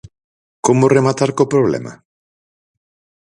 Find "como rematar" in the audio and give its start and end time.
0.65-1.29